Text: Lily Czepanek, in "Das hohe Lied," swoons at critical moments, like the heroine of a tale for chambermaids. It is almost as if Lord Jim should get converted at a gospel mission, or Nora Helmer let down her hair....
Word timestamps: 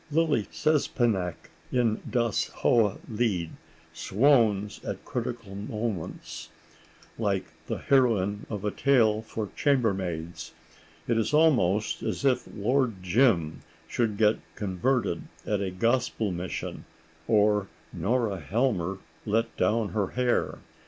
Lily 0.11 0.47
Czepanek, 0.51 1.51
in 1.71 2.01
"Das 2.09 2.45
hohe 2.63 2.97
Lied," 3.07 3.51
swoons 3.93 4.83
at 4.83 5.05
critical 5.05 5.53
moments, 5.53 6.49
like 7.19 7.45
the 7.67 7.77
heroine 7.77 8.47
of 8.49 8.65
a 8.65 8.71
tale 8.71 9.21
for 9.21 9.49
chambermaids. 9.55 10.53
It 11.07 11.19
is 11.19 11.35
almost 11.35 12.01
as 12.01 12.25
if 12.25 12.47
Lord 12.51 13.03
Jim 13.03 13.61
should 13.87 14.17
get 14.17 14.39
converted 14.55 15.21
at 15.45 15.61
a 15.61 15.69
gospel 15.69 16.31
mission, 16.31 16.85
or 17.27 17.67
Nora 17.93 18.39
Helmer 18.39 18.97
let 19.27 19.55
down 19.55 19.89
her 19.89 20.07
hair.... 20.07 20.57